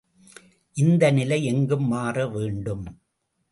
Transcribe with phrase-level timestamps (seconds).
[0.75, 2.85] இந்த நிலை எங்கும் மாற வேண்டும்.